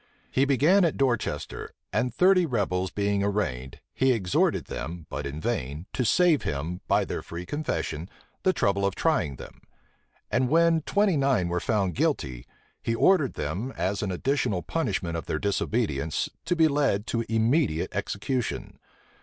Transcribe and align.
He 0.31 0.45
began 0.45 0.83
at 0.83 0.97
Dorchester; 0.97 1.75
and 1.93 2.11
thirty 2.11 2.47
rebels 2.47 2.89
being 2.89 3.21
arraigned, 3.21 3.79
he 3.93 4.13
exhorted 4.13 4.65
them, 4.65 5.05
but 5.11 5.27
in 5.27 5.39
vain, 5.39 5.85
to 5.93 6.03
save 6.03 6.41
him, 6.41 6.81
by 6.87 7.05
their 7.05 7.21
free 7.21 7.45
confession, 7.45 8.09
the 8.41 8.51
trouble 8.51 8.83
of 8.83 8.95
trying 8.95 9.35
them: 9.35 9.61
and 10.31 10.49
when 10.49 10.81
twenty 10.81 11.17
nine 11.17 11.49
were 11.49 11.59
found 11.59 11.93
guilty, 11.93 12.47
he 12.81 12.95
ordered 12.95 13.35
them, 13.35 13.71
as 13.77 14.01
an 14.01 14.11
additional 14.11 14.63
punishment 14.63 15.15
of 15.15 15.27
their 15.27 15.37
disobedience, 15.37 16.29
to 16.45 16.55
be 16.55 16.67
led 16.67 17.05
to 17.05 17.23
immediate 17.29 17.93
execution. 17.93 18.79